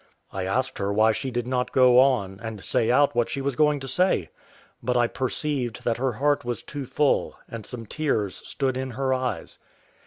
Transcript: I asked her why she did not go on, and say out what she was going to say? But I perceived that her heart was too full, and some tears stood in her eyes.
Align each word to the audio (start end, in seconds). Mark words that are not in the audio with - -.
I 0.33 0.45
asked 0.47 0.79
her 0.79 0.91
why 0.91 1.11
she 1.11 1.29
did 1.29 1.45
not 1.45 1.71
go 1.71 1.99
on, 1.99 2.39
and 2.41 2.63
say 2.63 2.89
out 2.89 3.13
what 3.13 3.29
she 3.29 3.39
was 3.39 3.55
going 3.55 3.79
to 3.81 3.87
say? 3.87 4.31
But 4.81 4.97
I 4.97 5.05
perceived 5.05 5.83
that 5.83 5.97
her 5.97 6.13
heart 6.13 6.43
was 6.43 6.63
too 6.63 6.87
full, 6.87 7.35
and 7.47 7.67
some 7.67 7.85
tears 7.85 8.37
stood 8.43 8.77
in 8.77 8.89
her 8.89 9.13
eyes. 9.13 9.59